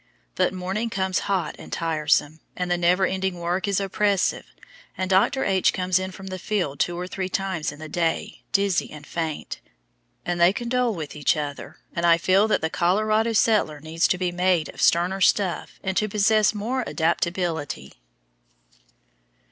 [0.33, 4.47] But morning comes hot and tiresome, and the never ending work is oppressive,
[4.97, 5.45] and Dr.
[5.45, 5.73] H.
[5.73, 9.59] comes in from the field two or three times in the day, dizzy and faint,
[10.25, 14.17] and they condole with each other, and I feel that the Colorado settler needs to
[14.17, 17.93] be made of sterner stuff and to possess more adaptability.